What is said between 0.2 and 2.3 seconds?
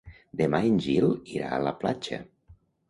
Demà en Gil irà a la platja.